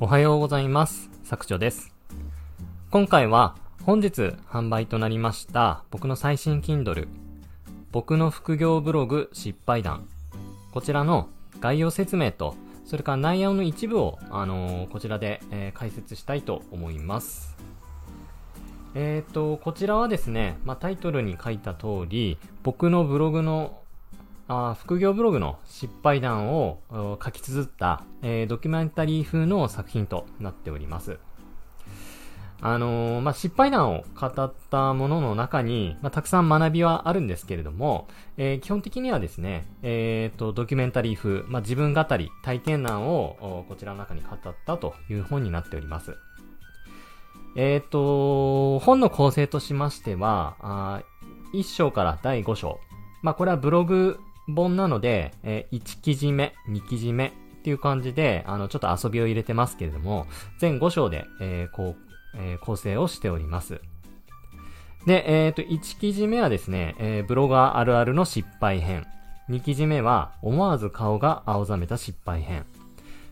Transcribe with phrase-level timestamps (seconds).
[0.00, 1.10] おはようございます。
[1.24, 1.92] 作長です。
[2.92, 7.08] 今回は本日販売となりました僕の最新 Kindle
[7.90, 10.06] 僕の副業ブログ失敗談
[10.70, 11.28] こちらの
[11.58, 17.56] 概要説明とそれから内容の一部を、あのーこちらで、えー解説したいと思います。
[18.94, 23.77] えっ、と、こちらはですね、まあ、タイトルに書いた通り、僕のブログの、
[24.48, 31.18] あ副業ブログの失敗談を書き綴った、えードキュメンタリー風の作品となっております。
[32.60, 46.16] あのーまあ、失敗談を語ったものの中に、まあ、たくさん学びはあるんですけれども、えー基本的にはですね、えーと、ドキュメンタリー風、まあ、自分語り、体験談をこちらの中に語ったという本になっております。
[47.54, 51.02] えっ、と、本の構成としましては、あ
[51.54, 52.80] 1章から第5章。
[53.22, 54.18] まあ、これはブログ
[54.54, 57.30] 本なので、え1記事目、2記事目っ
[57.62, 60.26] ていう感じで、あの、ちょっと遊びを入れてますけれども、
[60.58, 63.80] 全5章で、えーこう、えー構成をしております。
[65.06, 69.06] で、えっ、と、1記事目はですね、えーブロガーあるあるの失敗編。
[69.48, 72.64] 2記事目は、思わず顔が青ざめた失敗編。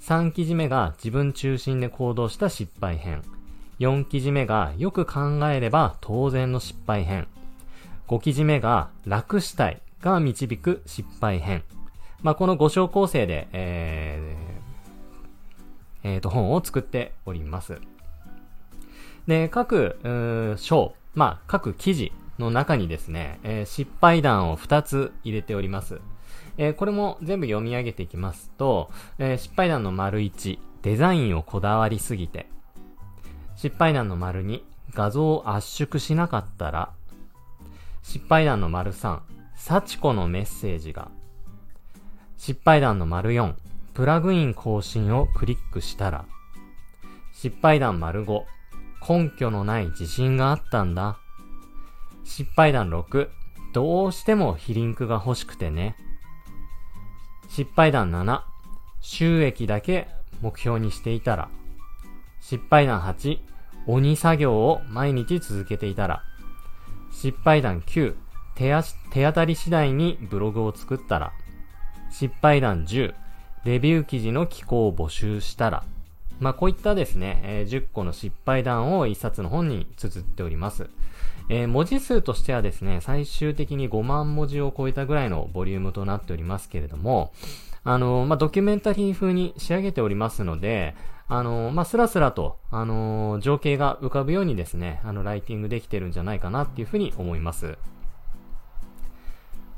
[0.00, 3.22] 3記事目が自分中心で行動した失敗編。
[3.80, 7.26] 4記事目がよく考えれば当然の失敗編。
[8.08, 11.62] 5記事目が楽したいが導く失敗編。
[12.22, 17.78] まあ、この5章構成で、えーえーと、本を作っております。
[19.26, 26.00] で、各、うー章、まあ、各記事の中にですね、えー失敗談を2つ入れております。
[26.56, 32.48] えーこれも全部読み上げていきますと、えー失敗談の丸1、デザインをこだわりすぎて。
[33.56, 34.62] 失敗談の丸2、
[34.94, 36.90] 画像を圧縮しなかったら。
[38.02, 39.20] 失敗談の丸3、
[39.62, 41.10] 幸子のメッセージが。
[42.38, 43.54] 失敗談の丸4、
[43.92, 46.24] プラグイン更新をクリックしたら。
[47.34, 48.42] 失敗談丸5、
[49.06, 51.18] 根拠のない自信があったんだ。
[52.24, 53.28] 失敗談6、
[53.74, 55.94] どうしても非リンクが欲しくてね。
[57.50, 58.40] 失敗談7、
[59.02, 60.08] 収益だけ
[60.40, 61.50] 目標にしていたら。
[62.40, 63.38] 失敗談8、
[63.86, 66.22] 鬼作業を毎日続けていたら。
[67.12, 68.14] 失敗談9、
[68.60, 71.32] 手足手当たり次第にブログを作ったら。
[72.10, 73.14] 失敗談10、
[73.64, 75.82] レビュー記事の寄稿を募集したら。
[76.40, 80.90] まあ、こういったですね、えー10個の失敗談を一冊の本に綴っております。
[81.48, 87.32] えー文字数としてはですね、最終的に5万文字を超えたぐらいのボリュームとなっておりますけれども、
[87.82, 90.94] あのーまあ、ドキュメンタリー風に仕上げておりますので、
[91.28, 97.78] あのまあ、スラスラと、あの情景が浮かぶようにですね、あの、ライティングできてるんじゃないかなっていうふうに思います。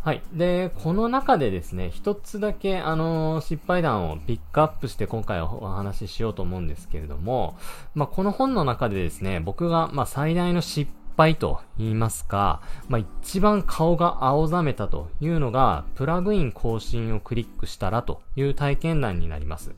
[0.04, 0.22] はい。
[0.32, 7.56] で、この中でですね、一つだけ、あのー失敗談をピックアップして今回お話ししようと思うんですけれども、
[7.94, 19.70] まあ、この本の中でですね、僕が、まあ、最大の失敗と言いますか、まあ、一番顔が青ざめたというのが、プラグイン更新をクリックしたらという体験談になります。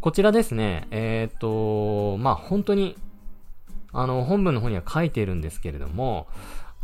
[0.00, 2.96] こちらですね、えっ、と、まあ、本当に、
[3.92, 6.28] あの、本文の方には書いているんですけれども、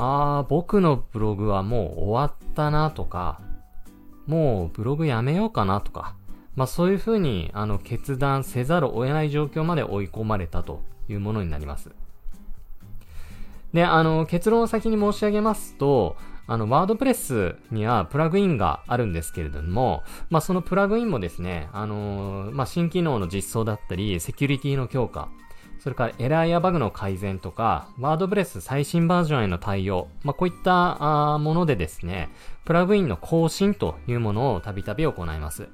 [0.03, 3.39] あー、僕のブログはもう終わったなとか、
[4.27, 6.15] もうブログやめようかなとか、
[6.57, 11.91] まあそういうふうに、あの、決断せざるを得ない状況まで追い込まれたというものになります。
[13.75, 16.17] で、あの、結論を先に申し上げますと、
[16.47, 25.29] あの、ワードプレスにはプラグインがあるんですけれども、まあ、そのプラグインもですね、あのまあ、新機能の実装だったり、セキュリティの強化、
[25.81, 32.29] それからエラーやバグの改善とか、ワードプレス最新バージョンへの対応、まあ、こういったものでですね、
[32.67, 35.69] プラグインの更新というものをたびたび行います。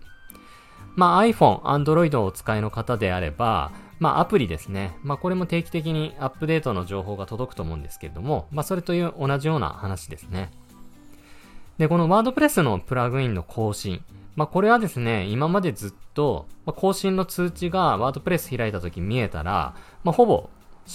[0.94, 4.96] まあ、iPhone、Android をお使いの方であれば、まあ、アプリですね。
[5.02, 10.50] まあ、これも定期的にアップデートの情報が届くと思うんですけれども、まあ、それという同じような話ですね。
[11.78, 14.04] で、このワードプレスのプラグインの更新。
[14.36, 19.74] まあ、これはですね、今までずっと、ま、更新の通知がワードプレス開いた時見えたら、
[20.04, 20.50] まあ、ほぼ思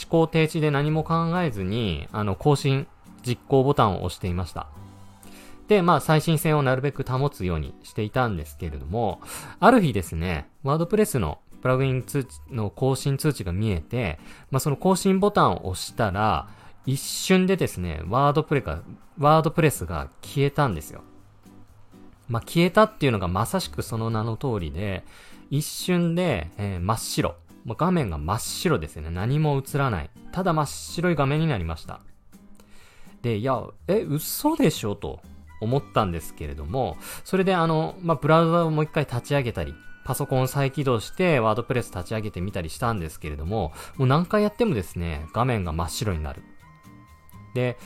[0.10, 2.88] 考停止で何も考えずに、あの、更新、
[3.26, 4.68] 実行ボタンを押していました。
[5.68, 9.22] で、まあ、最新性をなるべく保つようにしていたんですけれども、
[9.60, 14.20] ある日ですね、ワードプレスのプラグイン通知の更新通知が見えて、
[14.52, 16.48] まあ、その更新ボタンを押したら、
[16.86, 18.82] 一瞬でですね、ワードプレが、
[19.18, 21.02] ワードプレスが消えたんですよ。
[22.32, 25.04] まあ、消えたっていうのがまさしくその名の通りで、
[25.50, 27.36] 一瞬で、えー真っ白。
[27.66, 29.12] もう画面が真っ白ですよね。
[29.12, 30.10] 何も映らない。
[30.32, 32.00] ただ真っ白い画面になりました。
[33.22, 34.96] で、いや、え、嘘でしょ？
[34.96, 35.20] と
[35.60, 39.76] 思ったんですけれども、それであの、まあ、ブラウザをもう一回立ち上げたり、
[40.06, 46.42] パソコンを再起動してワードプレス立ち上げてみたりしたんですけれども、もう何回やってもですね、画面が真っ白になる。
[47.54, 47.78] で、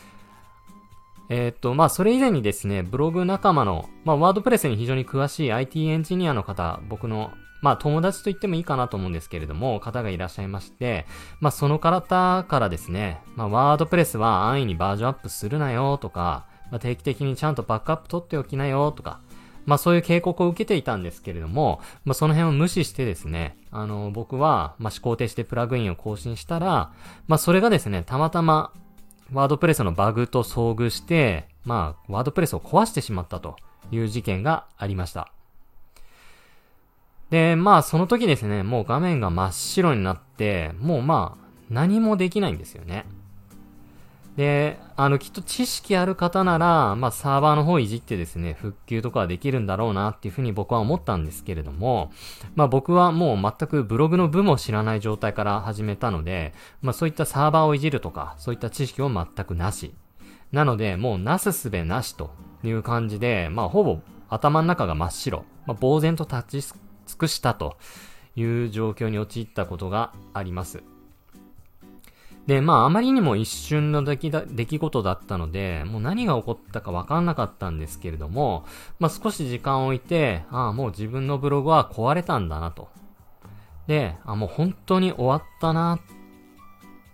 [1.29, 7.31] えー、っと、まあ、それ以前にですね、ブログ仲間の、まあ、ワードプレスに非常に詳しい IT エンジニアの方、僕の、
[7.61, 11.05] まあ、友達と言ってもいいかなと思うんですけれども、方がいらっしゃいまして、
[11.39, 19.19] まあ、その方からですね、まあ、ワードプレスは安易にバージョンアップするなよとか、まあ、定期的にちゃんとバックアップ取っておきなよとか、
[19.65, 26.91] まあそういう警告を受けていたんですけれども、まあその辺を無視してですね、あの僕は、まあ思考停止でプラグインを更新したら、
[27.27, 28.71] まあそれがですね、たまたま
[29.33, 33.55] ワードプレスのバグと遭遇して、まあ、ワードプレスを壊してしまったと
[33.91, 35.31] いう事件がありました。
[37.29, 43.05] で、まあ、その時ですね、もう画面が真っ白になって、もうまあ、何もできないんですよね。
[44.35, 52.11] で、あの、きっと知識ある方なら、まあ、サーバーの方いじってですね、復旧とかはできるんだろうなっていうふうに僕は思ったんですけれども、
[52.55, 59.93] まあ、僕はもう全くブログの部も知らない状態から始めたので、まあ、そういったサーバーをいじるとか、そういった知識を全くなし。
[60.51, 62.31] なので、もうなすすべなしと
[62.63, 63.99] いう感じで、まあ、ほぼ
[64.29, 65.45] 頭の中が真っ白。
[65.65, 66.67] まあ、呆然と立ち
[67.07, 67.77] 尽くしたと
[68.35, 70.83] いう状況に陥ったことがあります。
[72.47, 78.65] で、まあ、あまりにも一瞬の出来だ出来事だったので、もう何が起こったかわかんなかったんですけれども、
[78.99, 82.89] まあ、少し時間を置いて、ああ、もう自分のブログは壊れたんだなと。
[83.87, 85.99] で、あ、もう本当に終わったな。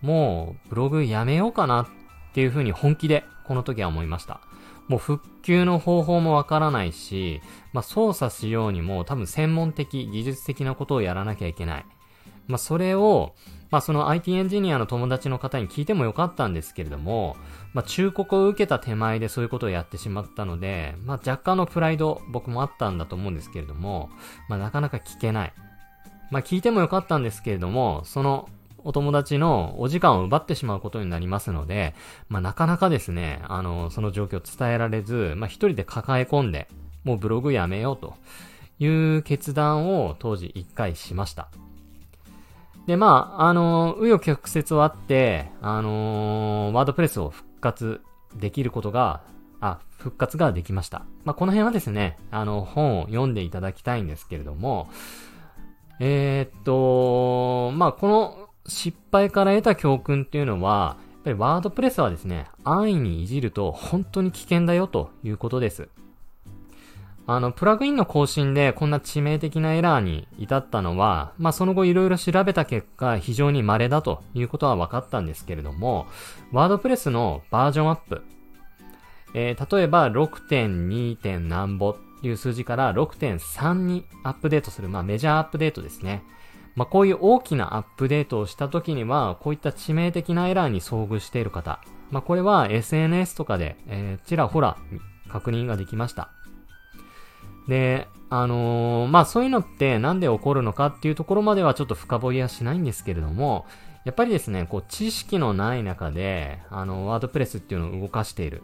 [0.01, 1.87] もう、ブログやめようかなっ
[2.33, 4.41] ていうふうに本気で、この時は思いました。
[4.87, 7.41] もう復旧の方法もわからないし、
[7.71, 11.85] まあ、操作しようにも多分専門的、技術的なことをやらなきゃいけない。
[12.47, 13.33] まあ、それを、
[13.71, 17.37] まあその IT エンジニアの友達の方に聞いてもよかったんですけれども、
[17.73, 24.09] まあ忠告を受けた手前でそういうことをやってしまったので、まあ若干のプライド僕もあったんだと思うんですけれども、
[24.49, 25.53] まあなかなか聞けない。
[26.29, 28.49] まあ聞いてもよかったんですけれども、その
[28.83, 31.95] お友達のお時間を奪ってしまうことになりますので、
[32.27, 36.67] まあなかなかですね、あの、その状況を伝えられず、まあ一人で抱え込んで、
[37.05, 38.15] もうブログやめようと
[38.79, 41.49] いう決断を当時一回しました。
[42.87, 48.01] で、まあ、あのー、紆余曲折はあって、あの、ワードプレスを復活
[48.35, 49.21] できることが、
[49.59, 51.05] あ、復活ができました。
[51.23, 54.89] まあ、この辺はですね、あの、本を読んでいただきたいんですけれども、
[55.99, 65.89] えー、っと、まあ、この失敗から得た教訓っていうのは、やっぱりワードプレスはですね、安易にいじると本当に危険だよということです。
[67.35, 76.07] あの、プラグインの更新でこんな致命的なエラーに至ったのは、まあ、その後いろいろ調べた結果、非常に稀だということは分かったんですけれども、
[76.51, 78.23] ワードプレスのバージョンアップ。
[79.33, 81.15] えー、例えば 6.2.
[81.17, 86.23] 点何ぼっていう数字から6.3にアップデートする、まあ、メジャーアップデートですね。
[86.75, 91.79] まあ、こういう大きなアップデートをした時には、こういった致命的なエラーに遭遇している方。
[92.11, 94.77] まあ、これは SNS とかで、えー、ちらほら
[95.29, 96.29] 確認ができました。
[97.71, 103.65] で、あのー、まあそういうのってなんで起こるのかっていうところまではちょっと深掘りはしないんですけれども、
[104.03, 108.61] やっぱりですね、こう知識のない中で、あの、ワードプレスっていうのを動かしている。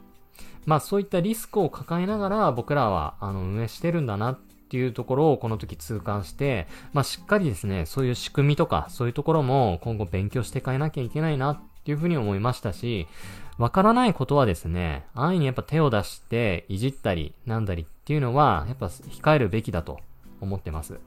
[0.66, 13.08] まあそういったリスクを抱えながら僕らは、あの、運営してるんだなっていうところをこの時痛感して、まあしっかりですね、そういう仕組みとか、そういうところも今後勉強していかなきゃいけないなっていうふうに思いましたし、
[13.58, 20.00] わからないことはですね、安易にやっぱ手を出していじったりなんだりっっていうのは、やっぱ控えるべきだと
[20.40, 20.98] 思ってます。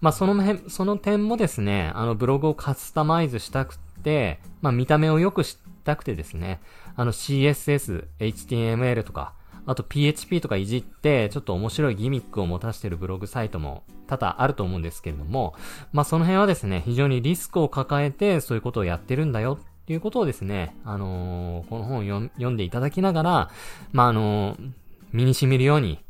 [0.00, 6.60] まあ、その辺、その点もですね、あの、ブログをカスタマイズしたくて、まあ、見た目を良くしたくてですね、
[6.94, 9.34] あの、CSS、HTML とか、
[9.66, 15.56] あと PHP とかいじって、ちょっと面白いギミックを持たしてるブログサイトも多々あると思うんですけれども、
[15.92, 23.50] まあその辺はですね、非常にリスクを抱えてそういうことをやってるんだよっていうことをですね、あのー、この本を読んでいただきながら、
[23.92, 24.70] まああのー、
[25.14, 26.00] 身に染みるように、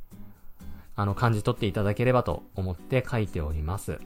[0.96, 4.00] あの、感じ取っていただければと思って書いております。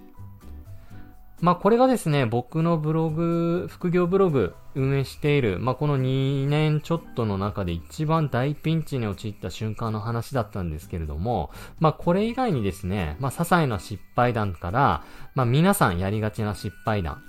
[1.41, 15.05] まあ、これがですね、僕のブログ、副業ブログ運営している、まあ、この2年ちょっとの中で一番大ピンチに陥った瞬間の話だったんですけれども、まあ、これ以外にですね、まあ、些細な失敗談から、
[15.37, 17.23] まあ、皆さんやりがちな失敗談、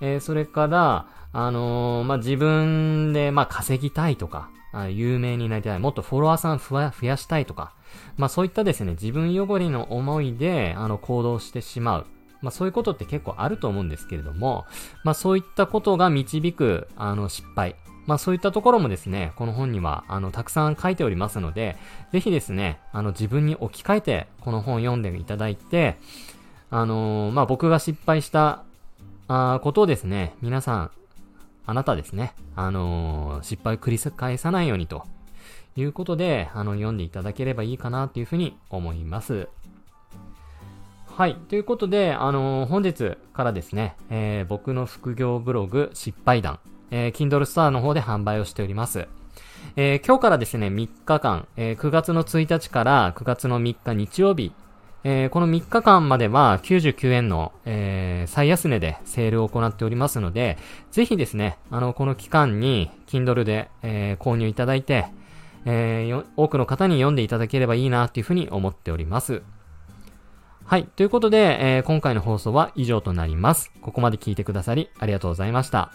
[0.00, 7.72] えー、それから、あのー、まあ、自分で、ま、稼ぎたいとか、あ有名になりたい、もっとフォロワーさん増やしたいとか、
[8.16, 12.06] まあそういったですね、自分汚れの思いで、あの、行動してしまう。
[12.40, 14.64] まあそういうことって結構あると思うんですけれども、
[15.04, 17.76] まあそういったことが導く、あの、失敗。
[18.06, 21.76] まあそういったところもですね、この本には、あの、たくさん書いておりますので、
[22.12, 25.98] ぜひですね、あの、自分に置き換えて、この本を読んでいただいて、
[26.70, 28.64] あのー、まあ僕が失敗した
[29.28, 30.90] あことをですね、皆さん、
[31.66, 35.04] あなたですね、あのー、失敗を繰り返さないようにと
[35.76, 39.48] いうことで、あの、読んでいただければいいかなというふうに思います。
[41.06, 41.36] はい。
[41.48, 46.58] ということで、あのー、本日からですね、えー、僕の副業ブログ失敗談、
[46.90, 49.06] えー、Kindle Store の方で販売をしております。
[49.76, 54.52] えー、今日からですね、3日間、えー、9月の1日から9月の3日日曜日
[55.04, 60.58] えー、この3日間までは99円の、えー、最安値でセールを行っておりますので、
[60.90, 65.06] ぜひですね、あの、この期間に Kindle で、えー、購入いただいて、
[65.64, 69.42] えー、多くの方に読んでいただければいいなというふうに思っております。
[70.64, 70.84] はい。
[70.84, 73.72] ということで、えー、今回の放送は以上となります。
[73.82, 75.92] ここまで聞いてくださりありがとうございました。